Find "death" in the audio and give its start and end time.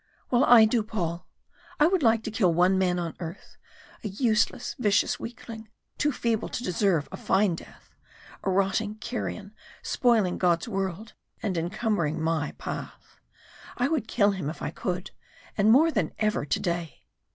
7.53-7.93